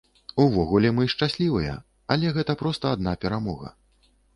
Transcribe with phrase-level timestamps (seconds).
[0.45, 1.77] Увогуле, мы шчаслівыя,
[2.17, 3.77] але гэта проста адна перамога.